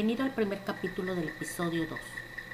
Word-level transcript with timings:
Bienvenido 0.00 0.24
al 0.24 0.32
primer 0.32 0.64
capítulo 0.64 1.14
del 1.14 1.28
episodio 1.28 1.86
2. 1.86 2.00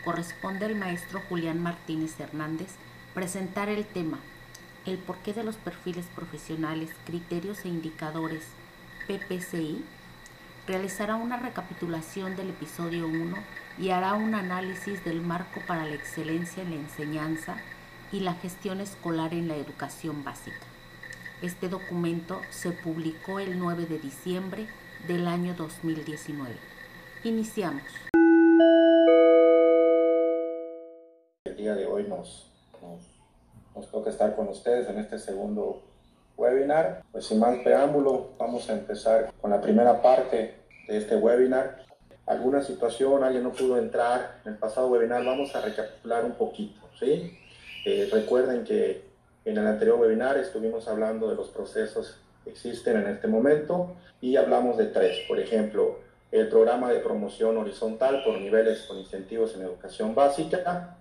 Corresponde 0.04 0.66
al 0.66 0.74
maestro 0.74 1.22
Julián 1.28 1.62
Martínez 1.62 2.18
Hernández 2.18 2.70
presentar 3.14 3.68
el 3.68 3.86
tema, 3.86 4.18
el 4.84 4.98
porqué 4.98 5.32
de 5.32 5.44
los 5.44 5.54
perfiles 5.54 6.06
profesionales, 6.06 6.90
criterios 7.04 7.64
e 7.64 7.68
indicadores 7.68 8.42
PPCI. 9.06 9.84
Realizará 10.66 11.14
una 11.14 11.36
recapitulación 11.36 12.34
del 12.34 12.50
episodio 12.50 13.06
1 13.06 13.36
y 13.78 13.90
hará 13.90 14.14
un 14.14 14.34
análisis 14.34 15.04
del 15.04 15.20
marco 15.20 15.60
para 15.68 15.86
la 15.86 15.94
excelencia 15.94 16.64
en 16.64 16.70
la 16.70 16.76
enseñanza 16.76 17.58
y 18.10 18.20
la 18.20 18.34
gestión 18.34 18.80
escolar 18.80 19.32
en 19.34 19.46
la 19.46 19.54
educación 19.54 20.24
básica. 20.24 20.66
Este 21.42 21.68
documento 21.68 22.42
se 22.50 22.72
publicó 22.72 23.38
el 23.38 23.56
9 23.60 23.86
de 23.86 24.00
diciembre 24.00 24.66
del 25.06 25.28
año 25.28 25.54
2019. 25.54 26.75
Iniciamos. 27.24 27.82
El 31.44 31.56
día 31.56 31.74
de 31.74 31.86
hoy 31.86 32.04
nos, 32.04 32.50
nos, 33.74 33.90
toca 33.90 34.10
estar 34.10 34.36
con 34.36 34.48
ustedes 34.48 34.88
en 34.88 34.98
este 34.98 35.18
segundo 35.18 35.82
webinar. 36.36 37.02
Pues 37.12 37.26
sin 37.26 37.40
más 37.40 37.58
preámbulo, 37.58 38.30
vamos 38.38 38.68
a 38.70 38.74
empezar 38.74 39.32
con 39.40 39.50
la 39.50 39.60
primera 39.60 40.02
parte 40.02 40.54
de 40.88 40.96
este 40.98 41.16
webinar. 41.16 41.84
Alguna 42.26 42.62
situación, 42.62 43.24
alguien 43.24 43.44
no 43.44 43.52
pudo 43.52 43.78
entrar 43.78 44.40
en 44.44 44.52
el 44.52 44.58
pasado 44.58 44.88
webinar, 44.88 45.24
vamos 45.24 45.54
a 45.54 45.60
recapitular 45.60 46.24
un 46.24 46.32
poquito, 46.32 46.80
¿sí? 46.98 47.38
Eh, 47.84 48.08
recuerden 48.12 48.64
que 48.64 49.04
en 49.44 49.56
el 49.56 49.66
anterior 49.66 50.00
webinar 50.00 50.36
estuvimos 50.38 50.88
hablando 50.88 51.28
de 51.28 51.36
los 51.36 51.48
procesos 51.50 52.18
que 52.42 52.50
existen 52.50 52.96
en 52.96 53.06
este 53.06 53.28
momento 53.28 53.94
y 54.20 54.36
hablamos 54.36 54.76
de 54.76 54.86
tres, 54.86 55.18
por 55.28 55.38
ejemplo, 55.38 56.05
el 56.32 56.48
programa 56.48 56.92
de 56.92 57.00
promoción 57.00 57.56
horizontal 57.56 58.22
por 58.24 58.38
niveles 58.38 58.82
con 58.82 58.98
incentivos 58.98 59.54
en 59.54 59.62
educación 59.62 60.14
básica. 60.14 60.98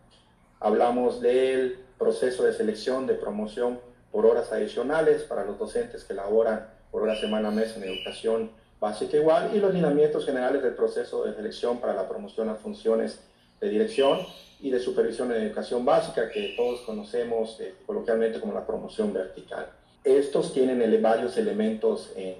Hablamos 0.59 1.21
del 1.21 1.79
proceso 1.97 2.43
de 2.43 2.53
selección 2.53 3.07
de 3.07 3.15
promoción 3.15 3.79
por 4.11 4.25
horas 4.25 4.51
adicionales 4.51 5.23
para 5.23 5.43
los 5.43 5.57
docentes 5.57 6.03
que 6.03 6.13
laboran 6.13 6.69
por 6.91 7.03
hora, 7.03 7.19
semana, 7.19 7.51
mes 7.51 7.75
en 7.75 7.83
educación 7.83 8.51
básica 8.79 9.17
igual 9.17 9.51
y 9.53 9.59
los 9.59 9.73
lineamientos 9.73 10.25
generales 10.25 10.63
del 10.63 10.75
proceso 10.75 11.25
de 11.25 11.33
selección 11.33 11.79
para 11.79 11.93
la 11.93 12.07
promoción 12.07 12.49
a 12.49 12.55
funciones 12.55 13.19
de 13.59 13.69
dirección 13.69 14.19
y 14.61 14.69
de 14.69 14.79
supervisión 14.79 15.31
en 15.33 15.43
educación 15.43 15.83
básica 15.83 16.29
que 16.29 16.53
todos 16.55 16.81
conocemos 16.81 17.59
eh, 17.59 17.75
coloquialmente 17.85 18.39
como 18.39 18.53
la 18.53 18.65
promoción 18.65 19.11
vertical. 19.11 19.67
Estos 20.03 20.53
tienen 20.53 21.01
varios 21.01 21.35
elementos 21.37 22.13
en, 22.15 22.35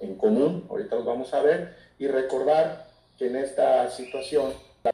en 0.00 0.16
común, 0.16 0.66
ahorita 0.68 0.96
los 0.96 1.04
vamos 1.04 1.32
a 1.32 1.40
ver, 1.40 1.83
y 1.98 2.06
recordar 2.06 2.86
que 3.18 3.26
en 3.28 3.36
esta 3.36 3.88
situación 3.90 4.52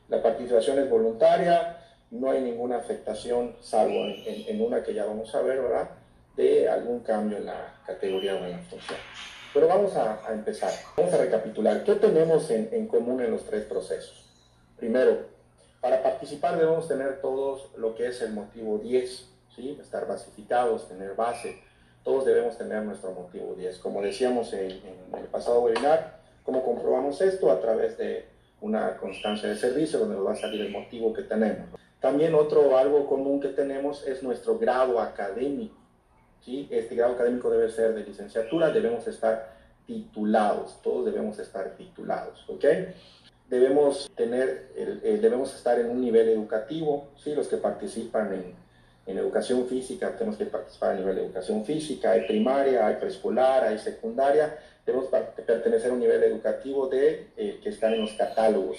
la 0.09 0.23
participación 0.23 0.79
es 0.79 0.91
voluntaria, 0.91 1.79
no 2.11 2.31
hay 2.31 2.43
ninguna 2.43 2.77
afectación, 2.77 3.57
salvo 3.61 4.05
en, 4.05 4.61
una 4.61 4.83
que 4.83 4.95
ya 4.95 5.05
vamos 5.05 5.35
a 5.35 5.43
ver, 5.43 5.61
¿verdad?, 5.61 5.91
de 6.37 6.69
algún 6.69 7.01
cambio 7.01 7.39
en 7.39 7.47
la 7.47 7.81
categoría 7.87 8.35
o 8.35 8.45
en 8.45 8.53
la 8.53 8.59
función. 8.59 8.99
Pero 9.53 9.67
vamos 9.67 9.97
a, 9.97 10.21
empezar, 10.33 10.73
vamos 10.97 11.13
a 11.13 11.19
recapitular. 11.19 11.83
¿Qué 11.83 11.97
tenemos 11.97 12.51
en, 12.51 12.69
en 12.73 12.87
común 12.87 13.21
en 13.21 13.33
los 13.33 13.45
tres 13.45 13.65
procesos? 13.65 14.25
Primero, 14.77 15.27
para 15.81 16.03
participar 16.03 16.57
debemos 16.57 16.87
tener 16.87 17.21
todos 17.21 17.71
lo 17.77 17.95
que 17.95 18.07
es 18.07 18.23
el 18.23 18.33
motivo 18.33 18.79
10, 18.79 19.29
¿sí? 19.57 19.79
estar 19.81 20.07
basificados, 20.07 20.89
tener 20.89 21.15
base. 21.15 21.61
Todos 22.05 22.25
debemos 22.25 22.57
tener 22.57 22.83
nuestro 22.83 23.13
motivo 23.13 23.55
10. 23.55 23.79
Como 23.79 24.01
decíamos 24.03 24.53
en, 24.53 24.71
en 24.71 25.15
el 25.19 25.27
pasado 25.27 25.61
webinar, 25.63 26.20
¿Cómo 26.51 26.65
comprobamos 26.65 27.21
esto? 27.21 27.49
A 27.53 27.61
través 27.61 27.97
de 27.97 28.25
una 28.61 28.97
constancia 28.97 29.49
de 29.49 29.55
servicio 29.55 30.01
donde 30.01 30.17
nos 30.17 30.27
va 30.27 30.33
a 30.33 30.37
salir 30.37 30.61
el 30.63 30.73
motivo 30.73 31.13
que 31.13 31.23
tenemos. 31.23 31.69
También 32.01 32.35
otro 32.35 32.77
algo 32.77 33.07
común 33.07 33.41
que 33.41 33.51
tenemos 33.51 34.05
es 34.05 34.21
nuestro 34.25 34.59
grado 34.59 34.99
académico. 34.99 35.77
¿sí? 36.45 36.67
Este 36.69 36.97
grado 36.97 37.13
académico 37.13 37.51
debe 37.51 37.71
ser 37.71 37.95
de 37.95 38.03
licenciatura, 38.03 38.73
debemos 38.73 39.07
estar 39.07 39.59
titulados, 39.87 40.83
todos 40.83 41.05
debemos 41.05 41.39
estar 41.39 41.77
titulados. 41.77 42.45
¿ok? 42.49 42.65
Debemos, 43.49 44.11
tener, 44.17 44.73
debemos 44.75 45.55
estar 45.55 45.79
en 45.79 45.89
un 45.89 46.01
nivel 46.01 46.31
educativo, 46.31 47.11
¿sí? 47.17 47.33
los 47.33 47.47
que 47.47 47.59
participan 47.59 48.35
en, 48.35 48.55
en 49.07 49.19
educación 49.19 49.67
física 49.67 50.17
tenemos 50.17 50.37
que 50.37 50.47
participar 50.47 50.93
a 50.93 50.95
nivel 50.95 51.17
de 51.17 51.25
educación 51.25 51.65
física, 51.65 52.13
hay 52.13 52.27
primaria, 52.27 52.87
hay 52.87 52.97
preescolar, 52.97 53.65
hay 53.65 53.79
secundaria, 53.79 54.59
debemos 54.87 55.09
pertenecer 55.47 55.91
a 55.91 55.95
un 55.95 56.01
nivel 56.01 56.23
educativo 56.23 56.87
de, 56.87 57.29
eh, 57.37 57.61
que 57.63 57.71
están 57.71 57.95
en 57.95 58.03
los 58.03 58.13
catálogos. 58.13 58.79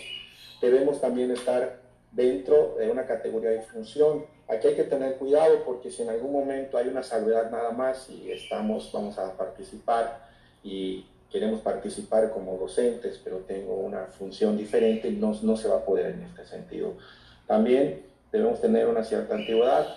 Debemos 0.61 1.01
también 1.01 1.31
estar 1.31 1.79
dentro 2.11 2.75
de 2.77 2.89
una 2.89 3.05
categoría 3.05 3.51
de 3.51 3.61
función. 3.61 4.25
Aquí 4.47 4.67
hay 4.67 4.75
que 4.75 4.83
tener 4.83 5.15
cuidado 5.15 5.63
porque 5.65 5.89
si 5.89 6.03
en 6.03 6.09
algún 6.09 6.31
momento 6.31 6.77
hay 6.77 6.87
una 6.87 7.03
salvedad 7.03 7.49
nada 7.49 7.71
más 7.71 8.09
y 8.09 8.31
estamos, 8.31 8.91
vamos 8.91 9.17
a 9.17 9.35
participar 9.35 10.27
y 10.63 11.05
queremos 11.31 11.61
participar 11.61 12.31
como 12.31 12.57
docentes, 12.57 13.19
pero 13.23 13.37
tengo 13.37 13.75
una 13.75 14.05
función 14.07 14.57
diferente, 14.57 15.09
no, 15.11 15.33
no 15.41 15.55
se 15.55 15.67
va 15.67 15.77
a 15.77 15.85
poder 15.85 16.07
en 16.07 16.23
este 16.23 16.45
sentido. 16.45 16.93
También 17.47 18.03
debemos 18.31 18.59
tener 18.59 18.87
una 18.87 19.03
cierta 19.03 19.35
antigüedad, 19.35 19.87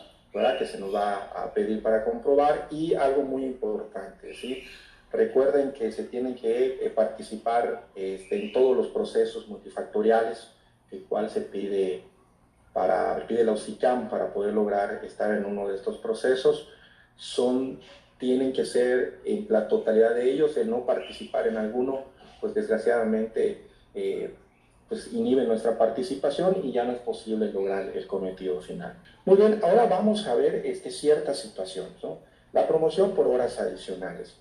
que 0.58 0.66
se 0.66 0.78
nos 0.78 0.92
va 0.92 1.30
a 1.34 1.54
pedir 1.54 1.80
para 1.82 2.04
comprobar 2.04 2.66
y 2.70 2.94
algo 2.94 3.22
muy 3.22 3.44
importante, 3.44 4.34
¿sí? 4.34 4.64
Recuerden 5.12 5.72
que 5.72 5.92
se 5.92 6.04
tienen 6.04 6.34
que 6.34 6.84
eh, 6.84 6.90
participar 6.90 7.84
este, 7.94 8.42
en 8.42 8.52
todos 8.52 8.76
los 8.76 8.88
procesos 8.88 9.46
multifactoriales, 9.46 10.48
el 10.90 11.04
cual 11.04 11.30
se 11.30 11.42
pide 11.42 12.02
para 12.72 13.24
pide 13.28 13.44
la 13.44 13.52
OSICAM 13.52 14.10
para 14.10 14.32
poder 14.34 14.52
lograr 14.52 15.04
estar 15.04 15.32
en 15.32 15.44
uno 15.44 15.68
de 15.68 15.76
estos 15.76 15.98
procesos. 15.98 16.68
Son, 17.14 17.78
tienen 18.18 18.52
que 18.52 18.64
ser 18.64 19.20
en 19.24 19.46
la 19.48 19.68
totalidad 19.68 20.16
de 20.16 20.32
ellos, 20.32 20.56
el 20.56 20.68
no 20.68 20.84
participar 20.84 21.46
en 21.46 21.58
alguno, 21.58 22.06
pues 22.40 22.54
desgraciadamente 22.54 23.68
eh, 23.94 24.34
pues 24.88 25.12
inhibe 25.12 25.44
nuestra 25.44 25.78
participación 25.78 26.60
y 26.62 26.72
ya 26.72 26.84
no 26.84 26.92
es 26.92 26.98
posible 26.98 27.50
lograr 27.52 27.90
el 27.94 28.06
cometido 28.06 28.60
final. 28.60 28.94
Muy 29.24 29.36
bien, 29.36 29.60
ahora 29.62 29.86
vamos 29.86 30.26
a 30.26 30.34
ver 30.34 30.66
este, 30.66 30.90
ciertas 30.90 31.38
situaciones. 31.38 31.92
¿no? 32.02 32.18
La 32.52 32.68
promoción 32.68 33.12
por 33.12 33.26
horas 33.26 33.58
adicionales. 33.58 34.36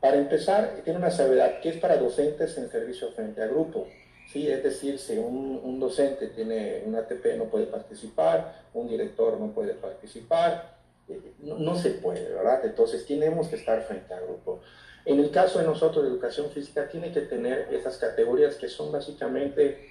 Para 0.00 0.16
empezar, 0.16 0.80
tiene 0.84 0.98
una 0.98 1.10
salvedad 1.10 1.60
que 1.60 1.68
es 1.68 1.76
para 1.76 1.96
docentes 1.96 2.56
en 2.58 2.68
servicio 2.70 3.10
frente 3.12 3.42
a 3.42 3.46
grupo. 3.46 3.86
¿sí? 4.32 4.48
Es 4.48 4.62
decir, 4.62 4.98
si 4.98 5.18
un, 5.18 5.78
docente 5.78 6.28
tiene 6.28 6.82
un 6.86 6.94
ATP 6.94 7.36
no 7.36 7.44
puede 7.44 7.66
participar, 7.66 8.62
un 8.74 8.88
director 8.88 9.38
no 9.38 9.52
puede 9.52 9.74
participar, 9.74 10.76
eh, 11.08 11.20
no, 11.40 11.76
se 11.76 11.90
puede, 11.90 12.32
¿verdad? 12.32 12.64
Entonces 12.64 13.06
tenemos 13.06 13.48
que 13.48 13.56
estar 13.56 13.82
frente 13.82 14.14
a 14.14 14.20
grupo. 14.20 14.60
En 15.04 15.18
el 15.18 15.30
caso 15.30 15.58
de 15.58 15.64
nosotros 15.64 16.04
de 16.04 16.10
educación 16.10 16.50
física, 16.50 16.88
tiene 16.88 17.12
que 17.12 17.22
tener 17.22 17.68
esas 17.72 17.96
categorías 17.96 18.54
que 18.54 18.68
son 18.68 18.92
básicamente, 18.92 19.90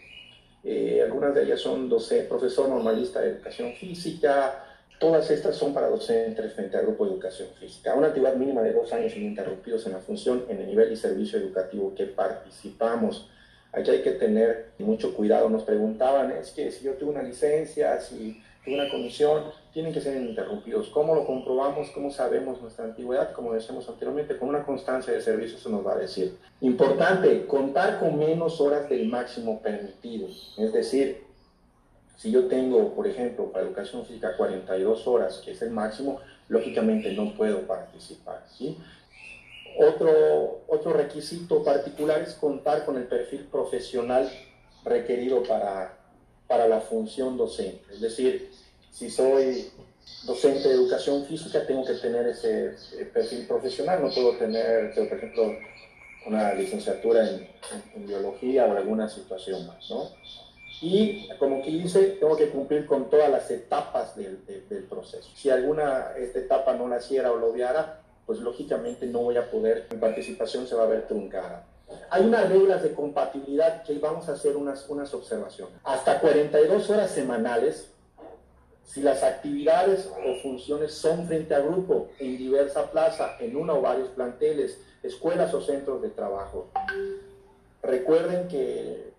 eh, 0.63 1.01
algunas 1.03 1.35
de 1.35 1.43
ellas 1.43 1.59
son 1.59 1.89
docente, 1.89 2.25
profesor 2.25 2.69
normalista 2.69 3.19
de 3.19 3.31
educación 3.31 3.73
física, 3.73 4.67
Todas 5.01 5.31
estas 5.31 5.55
son 5.55 5.73
para 5.73 5.89
docentes 5.89 6.53
frente 6.53 6.77
al 6.77 6.85
grupo 6.85 7.05
de 7.05 7.13
educación 7.13 7.49
física. 7.59 7.95
Una 7.95 8.09
actividad 8.09 8.35
mínima 8.35 8.61
de 8.61 8.71
dos 8.71 8.93
años 8.93 9.15
ininterrumpidos 9.15 9.87
en 9.87 9.93
la 9.93 9.97
función, 9.97 10.45
en 10.47 10.59
el 10.59 10.67
nivel 10.67 10.91
y 10.91 10.95
servicio 10.95 11.39
educativo 11.39 11.95
que 11.95 12.05
participamos. 12.05 13.27
Aquí 13.71 13.89
hay 13.89 14.03
que 14.03 14.11
tener 14.11 14.73
mucho 14.77 15.15
cuidado. 15.15 15.49
Nos 15.49 15.63
preguntaban, 15.63 16.29
es 16.33 16.51
que 16.51 16.71
si 16.71 16.85
yo 16.85 16.93
tengo 16.93 17.13
una 17.13 17.23
licencia, 17.23 17.99
si 17.99 18.43
tengo 18.63 18.77
una 18.79 18.91
comisión, 18.91 19.45
tienen 19.73 19.93
que 19.93 20.01
ser 20.01 20.17
ininterrumpidos. 20.17 20.89
¿Cómo 20.89 21.15
lo 21.15 21.25
comprobamos? 21.25 21.89
¿Cómo 21.91 22.11
sabemos 22.11 22.61
nuestra 22.61 22.85
antigüedad? 22.85 23.31
Como 23.31 23.53
decíamos 23.53 23.87
anteriormente, 23.87 24.37
con 24.37 24.49
una 24.49 24.63
constancia 24.63 25.13
de 25.13 25.21
servicio 25.21 25.57
se 25.57 25.69
nos 25.69 25.85
va 25.85 25.93
a 25.93 25.97
decir. 25.97 26.37
Importante, 26.59 27.45
contar 27.45 27.99
con 27.99 28.19
menos 28.19 28.59
horas 28.59 28.89
del 28.89 29.07
máximo 29.07 29.61
permitido. 29.61 30.27
Es 30.57 30.73
decir, 30.73 31.23
si 32.17 32.31
yo 32.31 32.47
tengo, 32.47 32.93
por 32.93 33.07
ejemplo, 33.07 33.51
para 33.51 33.65
educación 33.65 34.05
física 34.05 34.35
42 34.35 35.07
horas, 35.07 35.41
que 35.43 35.51
es 35.51 35.61
el 35.61 35.71
máximo, 35.71 36.19
lógicamente 36.49 37.13
no 37.13 37.33
puedo 37.33 37.61
participar. 37.61 38.43
¿sí? 38.47 38.77
Otro, 39.79 40.61
otro 40.67 40.93
requisito 40.93 41.63
particular 41.63 42.21
es 42.21 42.33
contar 42.33 42.85
con 42.85 42.97
el 42.97 43.05
perfil 43.05 43.47
profesional 43.49 44.29
requerido 44.83 45.43
para, 45.43 45.97
para 46.47 46.67
la 46.67 46.81
función 46.81 47.37
docente. 47.37 47.81
Es 47.91 48.01
decir, 48.01 48.51
si 48.91 49.09
soy 49.09 49.71
docente 50.25 50.67
de 50.67 50.75
educación 50.75 51.25
física, 51.25 51.65
tengo 51.65 51.85
que 51.85 51.93
tener 51.95 52.27
ese 52.27 52.75
perfil 53.13 53.47
profesional, 53.47 54.01
no 54.01 54.13
puedo 54.13 54.37
tener, 54.37 54.93
por 54.93 55.17
ejemplo, 55.17 55.55
una 56.27 56.53
licenciatura 56.53 57.27
en, 57.27 57.35
en, 57.35 57.83
en 57.95 58.07
biología 58.07 58.65
o 58.65 58.77
alguna 58.77 59.09
situación 59.09 59.65
más, 59.65 59.89
¿no? 59.89 60.11
y 60.81 61.29
como 61.37 61.61
que 61.61 61.69
dice, 61.69 62.17
tengo 62.19 62.35
que 62.35 62.49
cumplir 62.49 62.87
con 62.87 63.07
todas 63.09 63.29
las 63.29 63.49
etapas 63.51 64.15
del, 64.15 64.43
del, 64.67 64.83
proceso. 64.85 65.29
Si 65.35 65.49
alguna 65.49 66.13
esta 66.17 66.39
etapa 66.39 66.73
no 66.73 66.87
naciera 66.87 67.31
o 67.31 67.37
lo 67.37 67.51
obviara, 67.51 67.99
pues 68.25 68.39
lógicamente 68.39 69.05
no 69.05 69.19
voy 69.19 69.37
a 69.37 69.49
poder, 69.51 69.85
mi 69.91 69.97
participación 69.97 70.67
se 70.67 70.73
va 70.73 70.83
a 70.83 70.87
ver 70.87 71.07
truncada. 71.07 71.67
hay 72.09 72.23
unas 72.23 72.49
reglas 72.49 72.81
de 72.81 72.93
compatibilidad 72.93 73.83
que 73.83 73.99
vamos 73.99 74.27
a 74.27 74.33
hacer 74.33 74.57
unas, 74.57 74.89
unas 74.89 75.13
observaciones. 75.13 75.75
Hasta 75.83 76.19
42 76.19 76.89
horas 76.89 77.11
semanales, 77.11 77.91
si 78.83 79.01
las 79.01 79.23
actividades 79.23 80.07
o 80.07 80.35
funciones 80.41 80.93
son 80.93 81.25
frente 81.27 81.55
a 81.55 81.59
grupo, 81.59 82.09
en 82.19 82.37
diversa 82.37 82.91
plaza, 82.91 83.37
en 83.39 83.55
una 83.55 83.73
o 83.73 83.81
varios 83.81 84.09
planteles, 84.09 84.81
escuelas 85.03 85.53
o 85.53 85.61
centros 85.61 86.01
de 86.01 86.09
trabajo. 86.09 86.69
Recuerden 87.81 88.47
que 88.47 89.11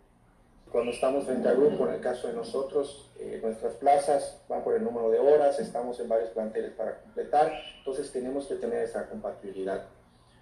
cuando 0.71 0.93
estamos 0.93 1.25
frente 1.25 1.49
a 1.49 1.53
grupo, 1.53 1.87
en 1.87 1.95
el 1.95 2.01
caso 2.01 2.29
de 2.29 2.35
nosotros, 2.35 3.11
eh, 3.19 3.39
nuestras 3.43 3.75
plazas 3.75 4.41
van 4.49 4.65
por 4.65 4.75
el 4.75 4.83
número 4.83 5.11
de 5.11 5.19
horas, 5.19 5.59
estamos 5.61 6.01
en 6.01 6.09
varios 6.09 6.31
planteles 6.31 6.73
para 6.73 6.99
completar, 7.01 7.53
entonces 7.79 8.11
tenemos 8.11 8.47
que 8.47 8.55
tener 8.55 8.83
esa 8.83 9.07
compatibilidad. 9.09 9.85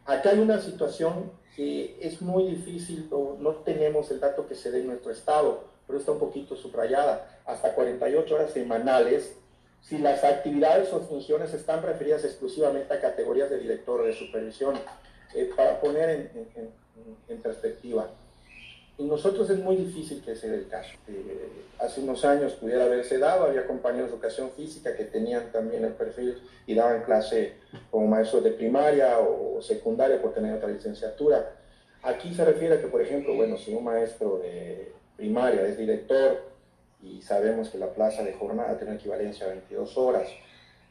Acá 0.06 0.31
hay 0.31 0.38
una 0.38 0.61
situación 0.61 1.32
que 1.56 1.99
es 2.00 2.23
muy 2.23 2.46
difícil, 2.46 3.08
no 3.11 3.56
tenemos 3.56 4.11
el 4.11 4.20
dato 4.20 4.46
que 4.46 4.55
se 4.55 4.70
dé 4.70 4.81
en 4.81 4.87
nuestro 4.87 5.11
estado, 5.11 5.64
pero 5.90 5.98
está 5.98 6.12
un 6.12 6.20
poquito 6.20 6.54
subrayada, 6.54 7.40
hasta 7.44 7.75
48 7.75 8.32
horas 8.32 8.52
semanales, 8.52 9.37
si 9.82 9.98
las 9.98 10.22
actividades 10.22 10.92
o 10.92 11.00
funciones 11.00 11.52
están 11.52 11.82
referidas 11.82 12.25
exclusivamente 12.25 12.94
a 12.94 13.00
categorías 13.00 13.50
de 13.50 13.58
director 13.58 14.04
de 14.04 14.12
supervisión, 14.12 14.76
eh, 15.34 15.50
para 15.56 15.81
poner 15.81 16.10
en, 16.10 16.48
en, 17.28 17.42
perspectiva. 17.42 18.08
Y 18.98 19.04
nosotros 19.04 19.50
es 19.50 19.58
muy 19.58 19.76
difícil 19.76 20.22
que 20.22 20.37
sea 20.37 20.54
el 20.54 20.69
caso. 20.69 20.90
Eh, 21.08 21.48
hace 21.78 22.02
unos 22.02 22.25
años 22.25 22.52
pudiera 22.52 22.84
haberse 22.84 23.19
dado, 23.19 23.46
había 23.46 23.66
compañeros 23.66 24.10
de 24.10 24.16
educación 24.16 24.50
física 24.52 24.94
que 24.94 25.04
tenían 25.04 25.50
también 25.50 25.84
el 25.84 25.94
perfil 25.94 26.38
y 26.66 26.75
daban 26.75 27.02
clase 27.02 27.54
como 27.90 28.06
maestros 28.06 28.44
de 28.44 28.52
primaria 28.52 29.19
o 29.19 29.60
secundaria 29.60 30.22
por 30.22 30.34
tener 30.34 30.54
otra 30.54 30.69
licenciatura. 30.69 31.56
Aquí 32.02 32.32
se 32.32 32.44
refiere 32.44 32.76
a 32.76 32.81
que, 32.81 32.87
por 32.87 33.02
ejemplo, 33.02 33.34
bueno, 33.34 33.56
si 33.56 33.75
un 33.75 33.84
maestro 33.84 34.38
de 34.38 34.92
primaria 35.20 35.67
es 35.67 35.76
director 35.76 36.43
y 37.02 37.20
sabemos 37.20 37.69
que 37.69 37.76
la 37.76 37.93
plaza 37.93 38.25
de 38.25 38.32
jornada 38.32 38.78
tiene 38.78 38.94
equivalencia 38.94 39.44
a 39.46 39.50
22 39.50 39.99
horas 39.99 40.28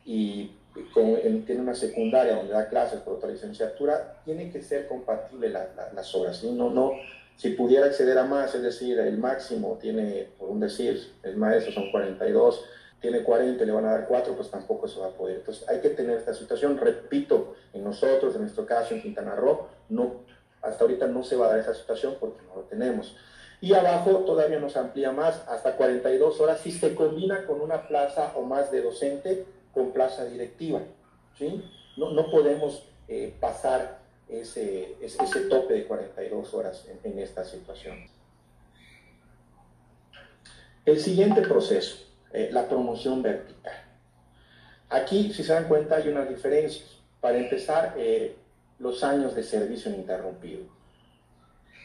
y 0.06 0.52
tiene 0.94 1.62
una 1.62 1.74
secundaria 1.74 2.36
donde 2.36 2.54
da 2.54 2.70
clases 2.70 3.00
por 3.00 3.16
otra 3.16 3.30
licenciatura, 3.30 4.22
tiene 4.24 4.52
que 4.52 4.62
ser 4.62 4.88
compatible 4.88 5.50
las 5.50 6.16
horas. 6.16 6.44
No, 6.44 6.70
no, 6.70 6.94
si 7.36 7.50
pudiera 7.50 7.88
acceder 7.88 8.20
a 8.20 8.24
más, 8.24 8.54
es 8.54 8.62
decir, 8.62 9.00
el 9.00 9.18
máximo 9.18 9.80
tiene, 9.82 10.30
por 10.38 10.50
un 10.50 10.60
decir, 10.60 11.12
el 11.24 11.36
maestro 11.36 11.74
son 11.74 11.92
42, 11.92 12.64
tiene 13.02 13.24
40 13.24 13.66
le 13.66 13.72
van 13.72 13.86
a 13.86 13.92
dar 13.92 14.08
4, 14.08 14.36
pues 14.36 14.52
tampoco 14.52 14.88
se 14.88 15.00
va 15.00 15.08
a 15.08 15.12
poder. 15.12 15.38
Entonces 15.38 15.68
hay 15.68 15.80
que 15.80 15.90
tener 15.90 16.18
esta 16.18 16.34
situación. 16.34 16.78
Repito, 16.78 17.56
en 17.74 17.84
nosotros, 17.84 18.36
en 18.36 18.42
nuestro 18.42 18.66
caso, 18.66 18.94
en 18.94 19.02
Quintana 19.02 19.36
Roo, 19.36 19.68
no, 19.90 20.26
hasta 20.62 20.84
ahorita 20.84 21.08
no 21.08 21.24
se 21.24 21.36
va 21.36 21.48
a 21.48 21.50
dar 21.50 21.60
esa 21.60 21.74
situación 21.74 22.18
porque 22.20 22.42
no 22.46 22.58
lo 22.58 22.62
tenemos. 22.64 23.16
Y 23.62 23.74
abajo 23.74 24.20
todavía 24.20 24.60
nos 24.60 24.78
amplía 24.78 25.12
más, 25.12 25.44
hasta 25.48 25.76
42 25.76 26.40
horas, 26.40 26.62
si 26.62 26.72
se 26.72 26.96
combina 26.96 27.46
con 27.46 27.60
una 27.60 27.88
plaza 27.88 28.34
o 28.36 28.44
más 28.44 28.72
de 28.72 28.82
docente 28.82 29.46
con 29.74 29.92
plaza 29.92 30.26
directiva. 30.26 30.80
¿sí? 31.38 31.64
No, 31.98 32.12
no 32.12 32.32
podemos 32.32 32.88
eh, 33.08 33.36
pasar 33.40 34.00
ese, 34.30 34.96
ese, 35.02 35.42
tope 35.50 35.74
de 35.74 35.86
42 35.86 36.54
horas 36.54 36.86
en, 36.88 37.12
en 37.12 37.20
esta 37.20 37.44
situación. 37.44 37.98
El 40.86 41.00
siguiente 41.00 41.42
proceso, 41.42 41.98
eh, 42.32 42.50
la 42.52 42.68
promoción 42.68 43.22
vertical. 43.22 43.74
Aquí, 44.90 45.34
si 45.34 45.44
se 45.44 45.54
dan 45.54 45.68
cuenta, 45.68 45.98
hay 45.98 46.08
unas 46.08 46.30
diferencias. 46.30 46.98
Para 47.22 47.38
empezar, 47.38 47.94
eh, 47.98 48.36
los 48.80 49.04
años 49.04 49.36
de 49.36 49.44
servicio 49.44 49.92
ininterrumpido. 49.92 50.62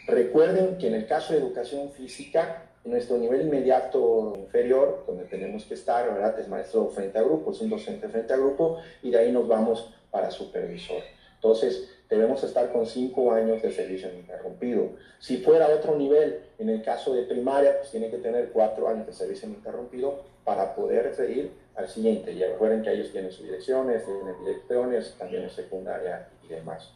Recuerden 0.07 0.77
que 0.77 0.89
en 0.89 0.95
el 0.95 1.07
caso 1.07 1.33
de 1.33 1.39
educación 1.41 1.91
física, 1.91 2.63
en 2.85 2.91
nuestro 2.91 3.17
nivel 3.17 3.43
inmediato 3.43 4.35
inferior, 4.37 5.05
donde 5.07 5.25
tenemos 5.25 5.65
que 5.65 5.75
estar, 5.75 6.13
¿verdad? 6.13 6.39
Es 6.39 6.49
maestro 6.49 6.89
frente 6.89 7.19
a 7.19 7.23
grupo, 7.23 7.53
es 7.53 7.61
un 7.63 7.71
docente 7.71 8.09
frente 8.09 8.35
a 8.35 8.37
grupo, 8.37 8.81
y 9.03 9.11
de 9.11 9.19
ahí 9.19 9.33
nos 9.33 9.49
vamos 9.49 9.95
para 10.11 10.31
supervisor. 10.31 11.03
Entonces, 11.37 11.89
debemos 12.09 12.45
estar 12.45 12.71
con 12.73 12.87
cinco 12.87 13.33
años 13.33 13.63
de 13.63 13.73
servicio 13.73 14.11
ininterrumpido. 14.13 14.91
Si 15.19 15.39
fuera 15.39 15.69
otro 15.69 15.97
nivel, 15.97 16.41
en 16.59 16.69
el 16.69 16.83
caso 16.83 17.15
de 17.15 17.23
primaria, 17.23 17.79
pues 17.79 17.91
tiene 17.91 18.11
que 18.11 18.19
tener 18.19 18.51
cuatro 18.51 18.89
años 18.89 19.07
de 19.07 19.13
servicio 19.15 19.49
ininterrumpido 19.49 20.23
para 20.45 20.75
poder 20.75 21.15
seguir 21.15 21.53
al 21.75 21.89
siguiente. 21.89 22.33
Y 22.33 22.43
recuerden 22.43 22.83
que 22.83 22.93
ellos 22.93 23.11
tienen 23.11 23.33
sus 23.33 23.45
direcciones, 23.45 24.05
tienen 24.05 24.45
direcciones, 24.45 25.15
también 25.19 25.45
en 25.45 25.51
secundaria 25.51 26.29
y 26.43 26.49
demás. 26.49 26.93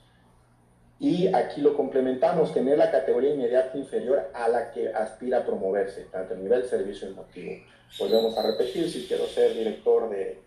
Y 1.00 1.28
aquí 1.32 1.60
lo 1.60 1.76
complementamos, 1.76 2.52
tener 2.52 2.76
la 2.76 2.90
categoría 2.90 3.32
inmediata 3.32 3.78
inferior 3.78 4.30
a 4.34 4.48
la 4.48 4.72
que 4.72 4.88
aspira 4.88 5.38
a 5.38 5.46
promoverse, 5.46 6.06
tanto 6.10 6.34
el 6.34 6.42
nivel 6.42 6.64
servicio 6.64 7.08
emotivo. 7.08 7.52
Volvemos 7.98 8.36
a 8.36 8.42
repetir, 8.42 8.90
si 8.90 9.06
quiero 9.06 9.26
ser 9.26 9.54
director 9.54 10.10
de, 10.10 10.38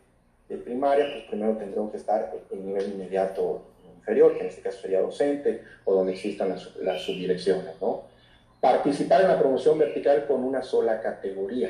de 0.50 0.57
primaria, 0.57 1.06
pues 1.12 1.25
primero 1.30 1.57
tendré 1.57 1.81
que 1.89 1.98
estar 1.98 2.33
en 2.51 2.65
nivel 2.65 2.89
inmediato 2.92 3.63
inferior, 3.95 4.33
que 4.33 4.42
en 4.42 4.48
este 4.48 4.62
caso 4.62 4.81
sería 4.81 5.00
docente, 5.00 5.63
o 5.86 5.94
donde 5.94 6.13
existan 6.13 6.50
las, 6.50 6.75
las 6.77 7.01
subdirecciones. 7.01 7.80
¿no? 7.80 8.04
Participar 8.59 9.21
en 9.21 9.30
la 9.30 9.39
promoción 9.39 9.80
vertical 9.80 10.27
con 10.27 10.44
una 10.44 10.62
sola 10.63 11.00
categoría 11.01 11.69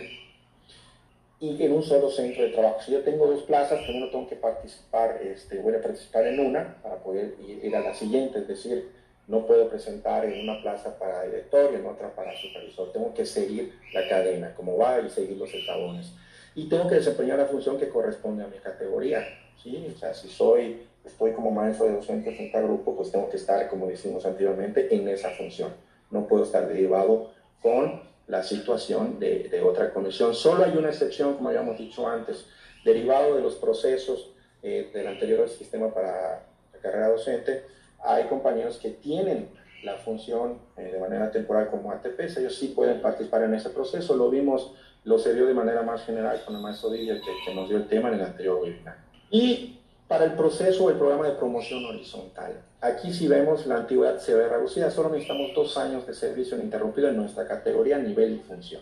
y 1.41 1.63
en 1.63 1.73
un 1.73 1.81
solo 1.81 2.09
centro 2.11 2.43
de 2.43 2.49
trabajo. 2.51 2.79
Si 2.85 2.91
yo 2.91 3.01
tengo 3.01 3.25
dos 3.25 3.41
plazas, 3.41 3.81
primero 3.81 4.11
tengo 4.11 4.27
que 4.27 4.35
participar, 4.35 5.19
este, 5.23 5.57
voy 5.57 5.73
a 5.73 5.81
participar 5.81 6.27
en 6.27 6.39
una 6.39 6.79
para 6.83 6.97
poder 6.97 7.35
ir, 7.63 7.75
a 7.75 7.79
la 7.79 7.95
siguiente, 7.95 8.39
es 8.39 8.47
decir, 8.47 8.91
no 9.27 9.47
puedo 9.47 9.67
presentar 9.67 10.23
en 10.23 10.47
una 10.47 10.61
plaza 10.61 10.99
para 10.99 11.23
director 11.23 11.71
y 11.73 11.77
en 11.77 11.85
otra 11.87 12.13
para 12.13 12.37
supervisor. 12.37 12.91
Tengo 12.91 13.11
que 13.15 13.25
seguir 13.25 13.73
la 13.91 14.07
cadena, 14.07 14.53
como 14.53 14.77
va, 14.77 15.01
y 15.01 15.09
seguir 15.09 15.35
los 15.35 15.51
eslabones. 15.51 16.13
Y 16.53 16.69
tengo 16.69 16.87
que 16.87 16.95
desempeñar 16.95 17.39
la 17.39 17.45
función 17.45 17.79
que 17.79 17.89
corresponde 17.89 18.43
a 18.43 18.47
mi 18.47 18.57
categoría. 18.57 19.25
¿sí? 19.63 19.91
O 19.95 19.97
sea, 19.97 20.13
si 20.13 20.27
soy, 20.27 20.85
estoy 21.03 21.31
como 21.31 21.49
maestro 21.49 21.87
de 21.87 21.93
docente 21.93 22.35
frente 22.35 22.55
a 22.55 22.61
grupo, 22.61 22.95
pues 22.95 23.11
tengo 23.11 23.27
que 23.31 23.37
estar, 23.37 23.67
como 23.67 23.87
decimos 23.87 24.23
anteriormente, 24.27 24.93
en 24.93 25.07
esa 25.07 25.31
función. 25.31 25.73
No 26.11 26.27
puedo 26.27 26.43
estar 26.43 26.67
derivado 26.67 27.31
con 27.63 28.10
la 28.27 28.43
situación 28.43 29.19
de, 29.19 29.49
de, 29.49 29.61
otra 29.61 29.93
comisión. 29.93 30.33
Solo 30.33 30.63
hay 30.63 30.77
una 30.77 30.89
excepción, 30.89 31.35
como 31.35 31.49
habíamos 31.49 31.77
dicho 31.77 32.07
antes, 32.07 32.45
derivado 32.83 33.35
de 33.35 33.41
los 33.41 33.55
procesos 33.55 34.31
eh, 34.63 34.89
del 34.93 35.07
anterior 35.07 35.49
sistema 35.49 35.93
para 35.93 36.45
la 36.73 36.79
carrera 36.79 37.09
docente, 37.09 37.65
hay 38.03 38.25
compañeros 38.25 38.77
que 38.77 38.91
tienen 38.91 39.49
la 39.83 39.95
función 39.97 40.59
eh, 40.77 40.91
de 40.93 40.99
manera 40.99 41.31
temporal 41.31 41.69
como 41.69 41.91
ATPs, 41.91 42.37
ellos 42.37 42.55
sí 42.55 42.67
pueden 42.67 43.01
participar 43.01 43.43
en 43.43 43.55
ese 43.55 43.71
proceso, 43.71 44.15
lo 44.15 44.29
vimos, 44.29 44.73
lo 45.03 45.17
se 45.17 45.33
vio 45.33 45.47
de 45.47 45.53
manera 45.53 45.81
más 45.81 46.05
general 46.05 46.43
con 46.45 46.55
el 46.55 46.61
maestro 46.61 46.91
Díaz 46.91 47.19
que, 47.19 47.31
que 47.45 47.55
nos 47.55 47.67
dio 47.69 47.77
el 47.77 47.87
tema 47.87 48.09
en 48.09 48.15
el 48.15 48.21
anterior 48.21 48.61
webinar. 48.61 48.97
Y 49.31 49.80
para 50.11 50.25
el 50.25 50.33
proceso 50.33 50.89
el 50.89 50.97
programa 50.97 51.25
de 51.25 51.35
promoción 51.35 51.85
horizontal. 51.85 52.61
Aquí 52.81 53.13
si 53.13 53.29
vemos 53.29 53.65
la 53.65 53.77
antigüedad 53.77 54.19
se 54.19 54.35
ve 54.35 54.45
reducida, 54.49 54.91
solo 54.91 55.07
necesitamos 55.07 55.53
dos 55.55 55.77
años 55.77 56.05
de 56.05 56.13
servicio 56.13 56.57
ininterrumpido 56.57 57.07
en 57.07 57.15
nuestra 57.15 57.47
categoría, 57.47 57.97
nivel 57.97 58.33
y 58.33 58.39
función. 58.39 58.81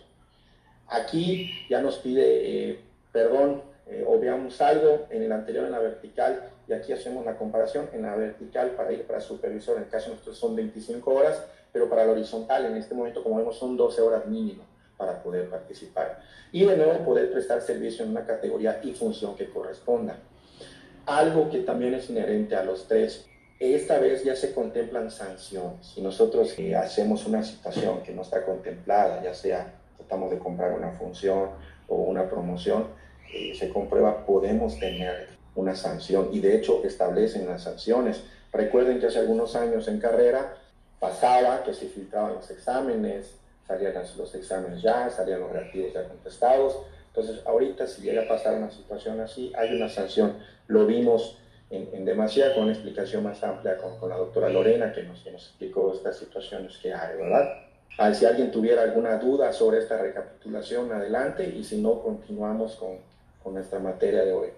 Aquí 0.88 1.52
ya 1.70 1.82
nos 1.82 1.98
pide 1.98 2.24
eh, 2.72 2.80
perdón, 3.12 3.62
eh, 3.86 4.04
obviamos 4.08 4.60
algo 4.60 5.06
en 5.12 5.22
el 5.22 5.32
anterior 5.32 5.66
en 5.66 5.72
la 5.72 5.78
vertical 5.78 6.50
y 6.68 6.74
aquí 6.74 6.94
hacemos 6.94 7.24
la 7.24 7.38
comparación 7.38 7.88
en 7.94 8.02
la 8.02 8.16
vertical 8.16 8.72
para 8.72 8.92
ir 8.92 9.04
para 9.06 9.22
supervisor, 9.22 9.78
en 9.78 9.84
el 9.84 9.90
caso 9.90 10.10
nuestro 10.10 10.34
son 10.34 10.56
25 10.56 11.14
horas, 11.14 11.46
pero 11.72 11.88
para 11.88 12.06
la 12.06 12.14
horizontal 12.14 12.66
en 12.66 12.76
este 12.76 12.96
momento 12.96 13.22
como 13.22 13.38
vemos 13.38 13.56
son 13.56 13.78
12 13.78 14.02
horas 14.02 14.26
mínimo 14.26 14.64
para 14.98 15.22
poder 15.22 15.48
participar. 15.48 16.24
Y 16.52 16.66
de 16.66 16.76
nuevo 16.76 17.06
poder 17.06 17.32
prestar 17.32 17.62
servicio 17.62 18.04
en 18.04 18.10
una 18.10 18.26
categoría 18.26 18.82
y 18.82 18.94
función 18.94 19.36
que 19.36 19.48
corresponda 19.48 20.18
algo 21.10 21.50
que 21.50 21.60
también 21.60 21.94
es 21.94 22.10
inherente 22.10 22.56
a 22.56 22.64
los 22.64 22.88
tres. 22.88 23.26
Esta 23.60 24.00
vez 24.00 24.24
ya 24.24 24.36
se 24.36 24.54
contemplan 24.54 25.12
sanciones. 25.12 25.86
Si 25.86 26.02
nosotros 26.02 26.54
eh, 26.58 26.76
hacemos 26.76 27.26
una 27.26 27.44
situación 27.44 28.04
que 28.04 28.14
no 28.14 28.22
está 28.22 28.46
contemplada, 28.46 29.22
ya 29.24 29.34
sea 29.34 29.74
tratamos 29.98 30.32
de 30.32 30.38
comprar 30.38 30.72
una 30.72 30.92
función 30.92 31.50
o 31.88 31.96
una 31.96 32.30
promoción, 32.30 32.88
eh, 33.34 33.54
se 33.58 33.70
comprueba, 33.70 34.26
podemos 34.26 34.80
tener 34.80 35.28
una 35.56 35.76
sanción 35.76 36.30
y 36.32 36.40
de 36.40 36.56
hecho 36.56 36.84
establecen 36.86 37.48
las 37.48 37.64
sanciones. 37.64 38.24
Recuerden 38.54 39.00
que 39.00 39.08
hace 39.08 39.20
algunos 39.20 39.56
años 39.56 39.88
en 39.88 40.00
carrera 40.00 40.56
pasaba 41.00 41.64
que 41.64 41.74
se 41.74 41.88
filtraban 41.88 42.36
los 42.36 42.50
exámenes, 42.50 43.36
salían 43.68 43.94
los 43.94 44.36
exámenes 44.36 44.82
ya, 44.82 45.10
salían 45.10 45.42
los 45.42 45.52
reactivos 45.52 45.94
ya 45.94 46.08
contestados, 46.08 46.78
entonces, 47.10 47.46
ahorita 47.46 47.88
si 47.88 48.04
llega 48.04 48.24
a 48.24 48.28
pasar 48.28 48.56
una 48.56 48.72
situación 48.72 49.20
así, 49.20 49.52
hay 49.58 49.76
una 49.76 49.90
sanción. 49.90 50.38
Lo 50.68 50.86
vimos 50.86 51.38
en, 51.70 51.90
en 51.94 52.06
demasía 52.06 52.54
con 52.54 52.64
una 52.64 52.74
explicación 52.74 53.24
más 53.24 53.44
amplia 53.44 53.78
con, 53.78 54.10
la 54.10 54.16
doctora 54.16 54.50
Lorena 54.50 54.94
que 54.94 55.04
nos, 55.04 55.26
nos, 55.26 55.48
explicó 55.48 55.94
estas 55.94 56.18
situaciones 56.18 56.78
que 56.78 56.94
hay, 56.94 57.18
¿verdad? 57.18 57.50
Ah, 57.98 58.14
si 58.14 58.26
alguien 58.26 58.52
tuviera 58.52 58.84
alguna 58.84 59.18
duda 59.18 59.52
sobre 59.52 59.80
esta 59.80 59.98
recapitulación, 59.98 60.92
adelante, 60.92 61.50
y 61.50 61.64
si 61.64 61.82
no, 61.82 62.02
continuamos 62.02 62.76
con, 62.76 62.98
con 63.44 63.56
nuestra 63.56 63.80
materia 63.80 64.24
de 64.24 64.32
hoy. 64.32 64.50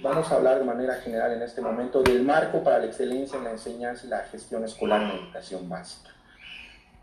Vamos 0.00 0.30
a 0.30 0.36
hablar 0.36 0.58
de 0.58 0.64
manera 0.64 0.94
general 0.94 1.32
en 1.32 1.42
este 1.42 1.60
momento 1.60 2.02
del 2.02 2.22
marco 2.22 2.62
para 2.62 2.78
la 2.78 2.86
excelencia 2.86 3.36
en 3.36 3.44
la 3.44 3.50
enseñanza 3.50 4.06
y 4.06 4.10
la 4.10 4.20
gestión 4.20 4.64
escolar 4.64 5.02
en 5.02 5.08
la 5.08 5.14
educación 5.14 5.68
básica. 5.68 6.11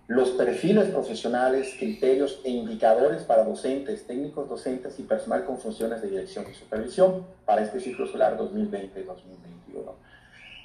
Los 0.09 0.31
perfiles 0.31 0.89
profesionales, 0.89 1.75
criterios 1.77 2.41
e 2.43 2.49
indicadores 2.49 3.21
para 3.21 3.43
docentes, 3.43 4.07
técnicos 4.07 4.49
docentes 4.49 4.97
y 4.97 5.03
personal 5.03 5.45
con 5.45 5.59
funciones 5.59 6.01
de 6.01 6.09
dirección 6.09 6.45
y 6.49 6.55
supervisión 6.55 7.27
para 7.45 7.61
este 7.61 7.79
ciclo 7.79 8.05
escolar 8.05 8.35
2020-2021. 8.39 9.93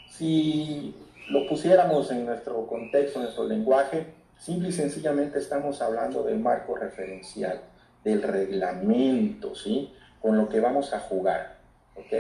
Si 0.09 0.95
lo 1.29 1.47
pusiéramos 1.47 2.11
en 2.11 2.25
nuestro 2.25 2.67
contexto, 2.67 3.19
en 3.19 3.25
nuestro 3.25 3.45
lenguaje, 3.45 4.15
simple 4.39 4.71
y 4.71 4.73
sencillamente 4.73 5.39
estamos 5.41 5.83
hablando 5.83 6.23
del 6.23 6.39
marco 6.39 6.75
referencial, 6.75 7.61
del 8.03 8.23
reglamento, 8.23 9.55
¿sí? 9.55 9.93
Con 10.23 10.39
lo 10.39 10.49
que 10.49 10.61
vamos 10.61 10.95
a 10.95 11.01
jugar. 11.01 11.59
¿ok? 11.97 12.15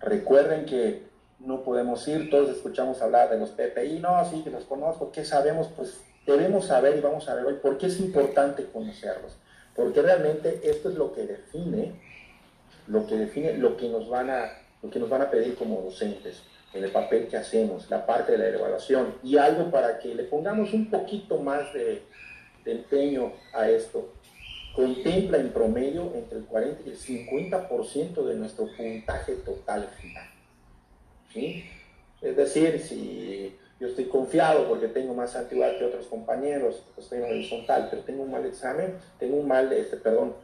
Recuerden 0.00 0.66
que 0.66 1.08
no 1.38 1.62
podemos 1.62 2.06
ir, 2.06 2.28
todos 2.28 2.50
escuchamos 2.50 3.00
hablar 3.00 3.30
de 3.30 3.38
los 3.38 3.48
PPI, 3.48 4.00
no, 4.00 4.22
sí, 4.28 4.42
que 4.42 4.50
los 4.50 4.64
conozco, 4.64 5.10
¿qué 5.10 5.24
sabemos? 5.24 5.68
Pues 5.74 6.02
debemos 6.32 6.66
saber 6.66 6.96
y 6.96 7.00
vamos 7.00 7.28
a 7.28 7.34
ver 7.34 7.46
hoy 7.46 7.54
por 7.54 7.78
qué 7.78 7.86
es 7.86 7.98
importante 8.00 8.66
conocerlos, 8.66 9.36
porque 9.74 10.02
realmente 10.02 10.60
esto 10.62 10.90
es 10.90 10.96
lo 10.96 11.12
que 11.12 11.26
define, 11.26 11.92
lo 12.86 13.06
que 13.06 13.16
define 13.16 13.54
lo 13.54 13.76
que 13.76 13.88
nos 13.88 14.08
van 14.08 14.30
a, 14.30 14.50
lo 14.82 14.90
que 14.90 14.98
nos 14.98 15.08
van 15.08 15.22
a 15.22 15.30
pedir 15.30 15.54
como 15.54 15.80
docentes 15.82 16.42
en 16.74 16.84
el 16.84 16.90
papel 16.90 17.28
que 17.28 17.36
hacemos, 17.36 17.88
la 17.90 18.04
parte 18.04 18.32
de 18.32 18.38
la 18.38 18.48
evaluación 18.48 19.14
y 19.22 19.36
algo 19.36 19.70
para 19.70 19.98
que 19.98 20.14
le 20.14 20.24
pongamos 20.24 20.72
un 20.72 20.90
poquito 20.90 21.38
más 21.38 21.72
de, 21.72 22.02
de 22.64 22.72
empeño 22.72 23.32
a 23.54 23.68
esto 23.68 24.12
contempla 24.78 25.38
en 25.38 25.50
promedio 25.50 26.12
entre 26.14 26.38
el 26.38 26.44
40 26.44 26.82
y 26.86 26.90
el 26.90 26.98
50% 26.98 28.24
de 28.24 28.34
nuestro 28.36 28.68
puntaje 28.76 29.32
total 29.44 29.88
final. 30.00 30.28
¿Sí? 31.32 31.64
Es 32.20 32.36
decir, 32.36 32.80
si 32.80 33.56
yo 33.80 33.86
estoy 33.86 34.06
confiado 34.06 34.68
porque 34.68 34.88
tengo 34.88 35.14
más 35.14 35.36
antigüedad 35.36 35.78
que 35.78 35.84
otros 35.84 36.06
compañeros, 36.06 36.82
estoy 36.96 37.18
en 37.18 37.24
horizontal, 37.24 37.88
pero 37.90 38.02
tengo 38.02 38.24
un 38.24 38.30
mal 38.30 38.44
examen, 38.44 38.94
tengo 39.18 39.36
un 39.36 39.46
mal, 39.46 39.72
este, 39.72 39.96
perdón, 39.96 40.34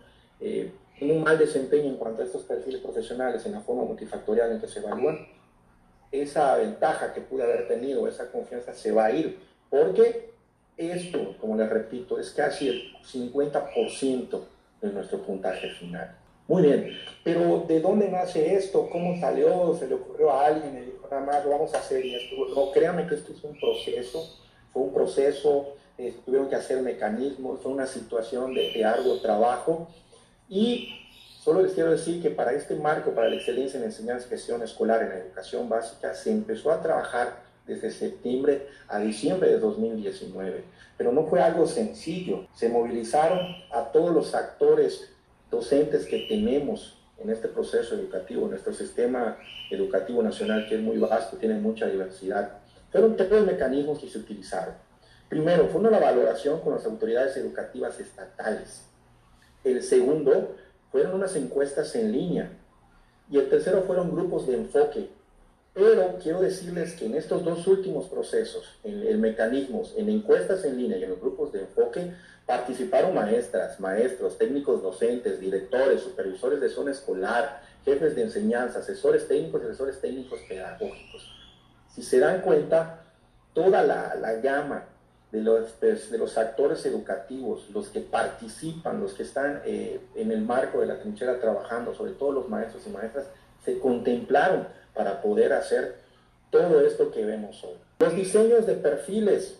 eh, 0.41 0.71
tengo 0.99 1.15
un 1.15 1.25
mal 1.25 1.39
desempeño 1.39 1.91
en 1.91 1.97
cuanto 1.97 2.23
a 2.23 2.25
estos 2.25 2.43
perfiles 2.45 2.81
profesionales 2.81 3.45
en 3.47 3.53
la 3.53 3.61
forma 3.61 3.85
multifactorial 3.85 4.53
en 4.53 4.61
que 4.61 4.69
se 4.69 4.79
evalúan, 4.79 5.27
esa 6.13 6.57
ventaja 6.57 7.13
que 7.13 7.21
pude 7.21 7.43
haber 7.43 7.67
tenido, 7.67 8.07
esa 8.07 8.31
confianza 8.31 8.73
se 8.73 8.93
va 8.93 9.07
a 9.07 9.11
ir, 9.11 9.39
porque 9.69 10.31
esto, 10.77 11.37
como 11.41 11.57
les 11.57 11.69
repito, 11.69 12.21
es 12.21 12.31
casi 12.31 12.69
el 12.69 12.93
50% 13.05 14.41
de 14.81 14.93
nuestro 14.93 15.23
puntaje 15.23 15.71
final. 15.71 16.17
Muy 16.47 16.63
bien, 16.63 16.91
pero 17.25 17.65
¿de 17.67 17.81
dónde 17.81 18.09
nace 18.09 18.55
esto? 18.55 18.89
¿Cómo 18.91 19.19
salió? 19.19 19.75
¿Se 19.75 19.89
le 19.89 19.95
ocurrió 19.95 20.31
a 20.31 20.47
alguien? 20.47 20.94
Nada 21.11 21.25
más 21.25 21.45
lo 21.45 21.51
vamos 21.51 21.75
a 21.75 21.79
hacer 21.79 22.05
y 22.05 22.15
esto. 22.15 22.37
No, 22.55 22.71
créanme 22.73 23.07
que 23.07 23.17
esto 23.17 23.33
es 23.33 23.43
un 23.45 23.59
proceso, 23.59 24.39
fue 24.73 24.83
un 24.83 24.93
proceso, 24.93 25.75
eh, 25.99 26.15
tuvieron 26.25 26.49
que 26.49 26.57
hacer 26.57 26.81
mecanismos, 26.83 27.61
fue 27.61 27.73
una 27.73 27.87
situación 27.87 28.55
de, 28.55 28.73
de 28.73 28.85
arduo 28.85 29.21
trabajo 29.21 29.89
y 30.49 30.89
solo 31.43 31.63
les 31.63 31.73
quiero 31.73 31.91
decir 31.91 32.23
que 32.23 32.31
para 32.31 32.53
este 32.53 32.75
marco, 32.75 33.13
para 33.13 33.29
la 33.29 33.37
excelencia 33.37 33.79
en 33.79 33.85
enseñanza 33.85 34.27
y 34.27 34.31
gestión 34.31 34.63
escolar 34.63 35.03
en 35.03 35.11
la 35.11 35.19
educación 35.19 35.69
básica, 35.69 36.15
se 36.15 36.31
empezó 36.33 36.73
a 36.73 36.83
trabajar 36.83 37.45
desde 37.67 37.91
septiembre 37.91 38.67
a 38.89 38.99
diciembre 38.99 39.49
de 39.49 39.59
2019. 39.59 40.65
Pero 40.97 41.13
no 41.13 41.27
fue 41.27 41.41
algo 41.41 41.67
sencillo. 41.67 42.47
Se 42.55 42.69
movilizaron 42.69 43.41
a 43.73 43.91
todos 43.93 44.13
los 44.15 44.35
actores 44.35 45.11
docentes 45.51 46.07
que 46.07 46.27
tenemos 46.29 46.99
en 47.25 47.31
este 47.31 47.49
proceso 47.49 47.95
educativo, 47.95 48.47
nuestro 48.47 48.73
sistema 48.73 49.39
educativo 49.71 50.23
nacional, 50.23 50.67
que 50.69 50.77
es 50.77 50.81
muy 50.81 50.99
vasto, 50.99 51.37
tiene 51.39 51.55
mucha 51.55 51.87
diversidad. 51.87 52.59
Fueron 52.93 53.17
tres 53.17 53.45
mecanismos 53.45 53.99
que 53.99 54.09
se 54.09 54.19
utilizaron. 54.19 54.75
Primero, 55.29 55.67
fue 55.69 55.81
una 55.81 55.99
valoración 55.99 56.61
con 56.61 56.75
las 56.75 56.85
autoridades 56.85 57.37
educativas 57.37 57.99
estatales. 57.99 58.85
El 59.65 59.83
segundo, 59.83 60.55
fueron 60.93 61.15
unas 61.15 61.35
encuestas 61.35 61.97
en 61.97 62.13
línea. 62.13 62.53
Y 63.29 63.39
el 63.39 63.49
tercero 63.49 63.83
fueron 63.83 64.15
grupos 64.15 64.47
de 64.47 64.55
enfoque 64.55 65.09
pero 65.75 66.19
quiero 66.23 66.41
decirles 66.41 66.95
que 66.95 67.07
en 67.07 67.17
estos 67.17 67.45
dos 67.45 67.67
últimos 67.67 68.07
procesos, 68.07 68.65
en, 68.85 69.21
mecanismos, 69.21 69.93
en 69.97 70.09
encuestas 70.09 70.65
en 70.65 70.79
línea 70.79 70.97
y 70.97 71.03
en 71.03 71.11
los 71.11 71.21
grupos 71.21 71.53
de 71.53 71.63
enfoque, 71.63 72.13
participaron 72.47 73.13
maestras, 73.13 73.81
maestros, 73.81 74.39
técnicos 74.39 74.83
docentes, 74.83 75.41
directores, 75.41 76.03
supervisores 76.03 76.61
de 76.61 76.69
zona 76.69 76.93
escolar, 76.93 77.63
jefes 77.85 78.15
de 78.15 78.23
enseñanza, 78.23 78.79
asesores 78.79 79.27
técnicos 79.27 79.63
y 79.63 79.67
asesores 79.67 80.01
técnicos 80.01 80.39
pedagógicos. 80.49 81.29
Si 81.93 82.03
se 82.05 82.21
dan 82.21 82.41
cuenta, 82.43 83.01
toda 83.53 83.83
la, 83.83 84.15
la 84.15 84.35
gama 84.35 84.85
de 85.33 85.41
los, 85.41 85.81
de 85.81 86.19
los, 86.19 86.39
actores 86.39 86.87
educativos, 86.87 87.69
los 87.71 87.89
que 87.89 88.01
participan, 88.01 89.01
los 89.01 89.15
que 89.15 89.25
están 89.25 89.61
eh, 89.65 90.01
en 90.15 90.31
el 90.31 90.43
marco 90.43 90.81
de 90.81 90.87
la 90.87 91.01
trinchera 91.01 91.41
trabajando, 91.41 91.93
sobre 91.93 92.13
todo 92.13 92.31
los 92.31 92.49
maestros 92.49 92.87
y 92.87 92.91
maestras, 92.91 93.27
se 93.65 93.81
contemplaron 93.81 94.69
para 94.95 95.21
poder 95.21 95.53
hacer 95.53 95.97
todo 96.51 96.81
esto 96.81 97.11
que 97.11 97.25
vemos 97.25 97.63
hoy. 97.65 97.77
Los 97.99 98.15
diseños 98.15 98.67
de 98.67 98.75
perfiles, 98.75 99.59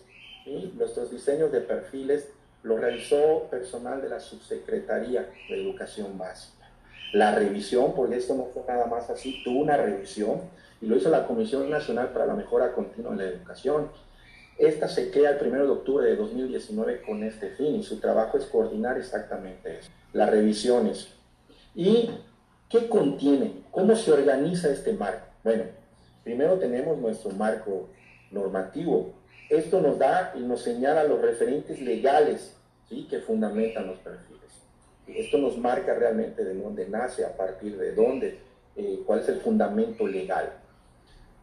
nuestros 0.75 1.11
diseños 1.11 1.51
de 1.51 1.61
perfiles 1.61 2.29
lo 2.63 2.77
realizó 2.77 3.47
personal 3.49 4.01
de 4.01 4.09
la 4.09 4.19
Subsecretaría 4.19 5.29
de 5.49 5.61
Educación 5.61 6.17
Básica. 6.17 6.69
La 7.13 7.35
revisión, 7.35 7.93
porque 7.93 8.17
esto 8.17 8.33
no 8.35 8.45
fue 8.45 8.63
nada 8.67 8.87
más 8.87 9.09
así, 9.09 9.41
tuvo 9.43 9.59
una 9.59 9.77
revisión 9.77 10.41
y 10.81 10.87
lo 10.87 10.97
hizo 10.97 11.09
la 11.09 11.27
Comisión 11.27 11.69
Nacional 11.69 12.09
para 12.09 12.25
la 12.25 12.33
Mejora 12.33 12.73
Continua 12.73 13.11
en 13.11 13.17
la 13.19 13.25
Educación. 13.25 13.89
Esta 14.57 14.87
se 14.87 15.11
crea 15.11 15.31
el 15.31 15.47
1 15.47 15.63
de 15.63 15.69
octubre 15.69 16.05
de 16.05 16.15
2019 16.15 17.01
con 17.01 17.23
este 17.23 17.49
fin 17.51 17.75
y 17.75 17.83
su 17.83 17.99
trabajo 17.99 18.37
es 18.37 18.45
coordinar 18.45 18.97
exactamente 18.97 19.79
eso, 19.79 19.89
las 20.13 20.29
revisiones. 20.29 21.09
Y 21.75 22.09
¿Qué 22.69 22.89
contiene? 22.89 23.63
¿Cómo 23.71 23.95
se 23.95 24.11
organiza 24.11 24.69
este 24.69 24.93
marco? 24.93 25.24
Bueno, 25.45 25.65
primero 26.23 26.57
tenemos 26.57 26.97
nuestro 26.97 27.29
marco 27.29 27.87
normativo. 28.31 29.13
Esto 29.47 29.79
nos 29.79 29.99
da 29.99 30.33
y 30.35 30.39
nos 30.39 30.63
señala 30.63 31.03
los 31.03 31.21
referentes 31.21 31.79
legales 31.79 32.57
¿sí? 32.89 33.05
que 33.07 33.19
fundamentan 33.19 33.85
los 33.85 33.99
perfiles. 33.99 34.41
Esto 35.05 35.37
nos 35.37 35.55
marca 35.59 35.93
realmente 35.93 36.43
de 36.43 36.55
dónde 36.55 36.89
nace, 36.89 37.23
a 37.23 37.37
partir 37.37 37.77
de 37.77 37.93
dónde, 37.93 38.39
eh, 38.75 39.03
cuál 39.05 39.19
es 39.19 39.29
el 39.29 39.39
fundamento 39.39 40.07
legal. 40.07 40.51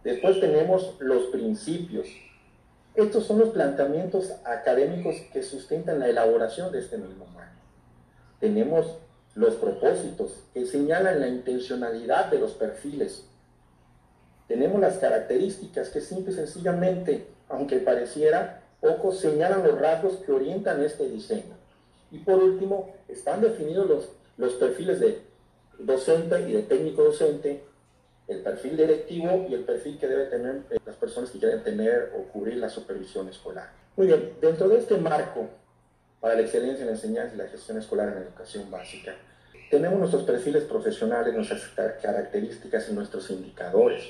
Después 0.02 0.40
tenemos 0.40 0.96
los 0.98 1.26
principios. 1.26 2.08
Estos 2.96 3.24
son 3.24 3.38
los 3.38 3.50
planteamientos 3.50 4.32
académicos 4.44 5.14
que 5.32 5.44
sustentan 5.44 6.00
la 6.00 6.08
elaboración 6.08 6.72
de 6.72 6.80
este 6.80 6.98
mismo 6.98 7.26
marco. 7.26 7.62
Tenemos 8.40 8.98
los 9.36 9.54
propósitos 9.54 10.42
que 10.52 10.66
señalan 10.66 11.20
la 11.20 11.28
intencionalidad 11.28 12.32
de 12.32 12.40
los 12.40 12.54
perfiles. 12.54 13.28
Tenemos 14.48 14.80
las 14.80 14.98
características 14.98 15.88
que 15.88 16.00
simple 16.00 16.32
y 16.32 16.36
sencillamente, 16.36 17.26
aunque 17.48 17.78
pareciera 17.78 18.62
poco, 18.80 19.12
señalan 19.12 19.62
los 19.62 19.78
rasgos 19.78 20.16
que 20.24 20.32
orientan 20.32 20.82
este 20.82 21.08
diseño. 21.08 21.56
Y 22.10 22.18
por 22.18 22.42
último, 22.42 22.94
están 23.08 23.40
definidos 23.40 23.88
los, 23.88 24.08
los 24.36 24.54
perfiles 24.54 25.00
de 25.00 25.22
docente 25.78 26.40
y 26.48 26.52
de 26.52 26.62
técnico 26.62 27.04
docente, 27.04 27.62
el 28.28 28.40
perfil 28.40 28.76
directivo 28.76 29.46
y 29.48 29.54
el 29.54 29.64
perfil 29.64 29.98
que 29.98 30.06
debe 30.06 30.26
tener 30.26 30.62
eh, 30.70 30.78
las 30.84 30.96
personas 30.96 31.30
que 31.30 31.38
quieren 31.38 31.62
tener 31.62 32.12
o 32.16 32.24
cubrir 32.32 32.56
la 32.56 32.68
supervisión 32.68 33.28
escolar. 33.28 33.70
Muy 33.96 34.06
bien, 34.06 34.34
dentro 34.40 34.68
de 34.68 34.78
este 34.78 34.96
marco 34.96 35.48
para 36.20 36.34
la 36.34 36.42
excelencia 36.42 36.82
en 36.82 36.86
la 36.86 36.92
enseñanza 36.92 37.34
y 37.34 37.38
la 37.38 37.48
gestión 37.48 37.78
escolar 37.78 38.08
en 38.08 38.14
la 38.14 38.20
educación 38.20 38.70
básica. 38.70 39.14
Tenemos 39.70 39.98
nuestros 39.98 40.22
perfiles 40.22 40.64
profesionales, 40.64 41.34
nuestras 41.34 41.62
características 42.00 42.88
y 42.88 42.92
nuestros 42.92 43.28
indicadores. 43.30 44.04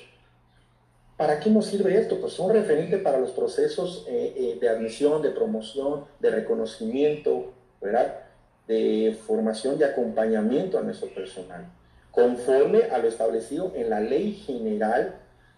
¿Para 1.23 1.39
qué 1.39 1.51
nos 1.51 1.67
sirve 1.67 1.97
esto? 1.97 2.21
Pues 2.21 2.33
son 2.33 2.53
referentes 2.53 3.01
para 3.01 3.17
los 3.17 3.31
procesos 3.31 4.05
eh, 4.09 4.35
eh, 4.37 4.59
de 4.61 4.69
admisión, 4.69 5.23
de 5.23 5.31
promoción, 5.31 6.05
de 6.19 6.31
reconocimiento, 6.31 7.53
¿verdad? 7.81 8.25
de 8.67 9.17
formación 9.25 9.77
y 9.79 9.85
acompañamiento 9.85 10.81
a 10.81 10.83
nuestro 10.83 11.15
personal, 11.15 11.65
conforme 12.11 12.87
a 12.91 12.99
lo 12.99 13.07
establecido 13.07 13.71
en 13.77 13.89
la 13.89 14.01
Ley 14.01 14.33
General 14.33 15.15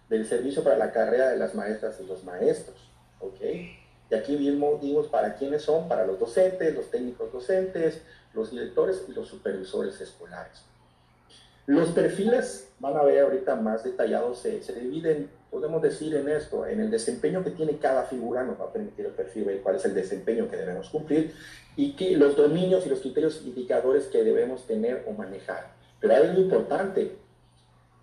del 0.07 0.27
Servicio 0.27 0.63
para 0.63 0.77
la 0.77 0.91
Carrera 0.91 1.29
de 1.29 1.37
las 1.37 1.55
Maestras 1.55 1.99
y 1.99 2.05
los 2.05 2.23
Maestros. 2.23 2.77
¿ok?, 3.19 3.41
y 4.11 4.13
aquí 4.13 4.37
mismo 4.37 4.77
dimos 4.79 5.07
para 5.07 5.33
quiénes 5.33 5.63
son, 5.63 5.87
para 5.87 6.05
los 6.05 6.19
docentes, 6.19 6.75
los 6.75 6.91
técnicos 6.91 7.33
docentes, 7.33 8.03
los 8.35 8.51
directores 8.51 9.03
y 9.09 9.13
los 9.13 9.27
supervisores 9.27 9.99
escolares. 9.99 10.61
Los 11.67 11.89
perfiles, 11.89 12.69
van 12.79 12.95
a 12.95 13.03
ver 13.03 13.23
ahorita 13.23 13.55
más 13.55 13.83
detallados, 13.83 14.39
se, 14.39 14.59
dividen, 14.79 15.31
podemos 15.49 15.81
decir 15.81 16.15
en 16.15 16.29
esto, 16.29 16.67
en 16.67 16.79
el 16.79 16.91
desempeño 16.91 17.43
que 17.43 17.49
tiene 17.49 17.77
cada 17.77 18.03
figura, 18.03 18.43
nos 18.43 18.59
va 18.59 18.65
a 18.65 18.73
permitir 18.73 19.07
el 19.07 19.13
perfil 19.13 19.45
ver 19.45 19.61
cuál 19.61 19.77
es 19.77 19.85
el 19.85 19.95
desempeño 19.95 20.47
que 20.47 20.57
debemos 20.57 20.89
cumplir 20.89 21.33
y 21.75 21.93
que 21.95 22.17
los 22.17 22.35
dominios 22.35 22.85
y 22.85 22.89
los 22.89 22.99
criterios 22.99 23.41
indicadores 23.43 24.05
que 24.05 24.23
debemos 24.23 24.67
tener 24.67 25.05
o 25.07 25.13
manejar. 25.13 25.73
Pero 25.99 26.13
hay 26.13 26.27
algo 26.27 26.41
importante, 26.41 27.17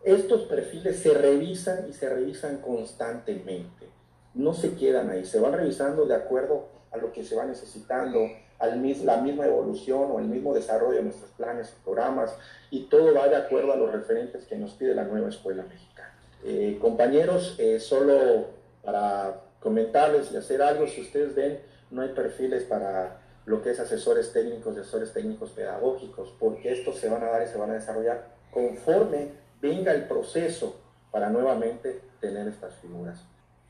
estos 0.03 0.43
perfiles 0.43 0.99
se 0.99 1.15
revisan 1.15 1.89
y 1.89 1.93
se 1.93 2.09
revisan 2.09 2.59
constantemente. 2.59 3.87
No 4.35 4.55
se 4.55 4.75
quedan 4.75 5.11
ahí, 5.11 5.25
se 5.25 5.39
van 5.39 5.53
revisando 5.53 6.07
de 6.07 6.17
acuerdo 6.17 6.67
a 6.91 6.97
lo 6.97 7.13
que 7.13 7.23
se 7.23 7.37
va 7.37 7.45
necesitando, 7.45 8.19
a 8.63 8.67
la 8.69 9.17
misma 9.17 9.45
evolución 9.45 10.11
o 10.13 10.21
el 10.21 10.27
mismo 10.27 10.55
desarrollo 10.55 10.99
de 10.99 11.03
nuestros 11.03 11.31
planes 11.33 11.75
y 11.77 11.85
programas, 11.85 12.33
y 12.71 12.85
todo 12.85 13.13
va 13.13 13.29
de 13.29 13.37
acuerdo 13.37 13.73
a 13.73 13.77
los 13.77 13.91
referentes 13.91 14.45
que 14.45 14.57
nos 14.57 14.73
pide 14.75 14.95
la 14.95 15.05
nueva 15.05 15.29
escuela 15.29 15.65
mexicana. 15.65 16.15
Eh, 16.45 16.79
compañeros, 16.81 17.57
eh, 17.59 17.81
solo 17.81 18.47
para 18.85 19.41
comentarles 19.61 20.31
y 20.33 20.37
hacer 20.37 20.63
algo, 20.63 20.87
si 20.87 21.01
ustedes 21.01 21.35
ven, 21.35 21.61
no 21.91 22.03
hay 22.03 22.11
perfiles 22.11 22.63
para 22.63 23.19
lo 23.47 23.63
que 23.63 23.71
es 23.71 23.81
asesores 23.81 24.33
técnicos 24.33 24.77
y 24.77 24.81
asesores 24.81 25.13
técnicos 25.13 25.51
pedagógicos, 25.51 26.33
porque 26.39 26.73
estos 26.73 26.99
se 26.99 27.09
van 27.09 27.23
a 27.25 27.31
dar 27.31 27.43
y 27.43 27.49
se 27.49 27.59
van 27.59 27.71
a 27.71 27.75
desarrollar 27.75 28.29
conforme 28.53 29.31
venga 29.61 29.93
el 29.93 30.05
proceso 30.05 30.77
para 31.11 31.31
nuevamente 31.31 32.01
tener 32.21 32.47
estas 32.47 32.75
figuras. 32.77 33.19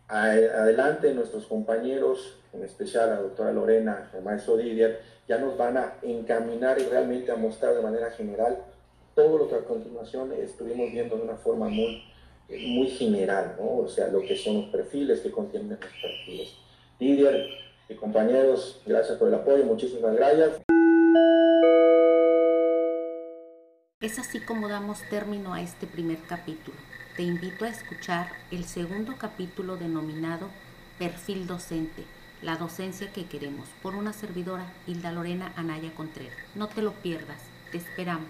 Adelante 0.09 1.15
nuestros 1.15 1.47
compañeros, 1.47 2.39
en 2.53 2.65
especial 2.65 3.11
la 3.11 3.21
doctora 3.21 3.53
Lorena, 3.53 4.11
el 4.15 4.23
maestro 4.23 4.57
Didier, 4.57 5.01
ya 5.27 5.39
nos 5.39 5.57
van 5.57 5.77
a 5.79 5.95
encaminar 6.03 6.79
y 6.79 6.85
realmente 6.85 7.33
a 7.33 7.37
mostrar 7.37 7.75
de 7.75 7.83
manera 7.83 8.11
general 8.11 8.59
todo 9.15 9.39
lo 9.39 9.49
que 9.49 9.55
a 9.55 9.65
continuación 9.65 10.33
estuvimos 10.33 10.91
viendo 10.91 11.17
de 11.17 11.23
una 11.23 11.37
forma 11.37 11.69
muy, 11.69 12.03
muy 12.49 12.89
general, 12.89 13.57
¿no? 13.59 13.79
o 13.79 13.89
sea, 13.89 14.09
lo 14.09 14.21
que 14.21 14.37
son 14.37 14.63
los 14.63 14.65
perfiles 14.67 15.21
que 15.21 15.31
contienen 15.31 15.71
los 15.71 15.79
perfiles. 15.79 16.55
Didier 16.99 17.49
y 17.89 17.95
compañeros, 17.95 18.83
gracias 18.87 19.19
por 19.19 19.29
el 19.29 19.35
apoyo, 19.35 19.65
muchísimas 19.65 20.15
gracias. 20.15 20.72
Es 24.03 24.19
así 24.19 24.41
como 24.41 24.67
damos 24.67 25.01
término 25.03 25.55
a 25.55 25.61
este 25.63 25.87
primer 25.87 26.21
capítulo. 26.23 26.77
Te 27.17 27.23
invito 27.23 27.65
a 27.65 27.69
escuchar 27.69 28.33
el 28.51 28.65
segundo 28.65 29.15
capítulo 29.17 29.77
denominado 29.77 30.49
Perfil 30.99 31.47
Docente, 31.47 32.05
la 32.43 32.57
docencia 32.57 33.13
que 33.13 33.27
queremos, 33.27 33.69
por 33.81 33.95
una 33.95 34.13
servidora, 34.13 34.67
Hilda 34.89 35.13
Lorena 35.13 35.53
Anaya 35.55 35.95
Contreras. 35.95 36.37
No 36.57 36.67
te 36.67 36.83
lo 36.83 36.95
pierdas, 36.95 37.39
te 37.71 37.79
esperamos. 37.79 38.27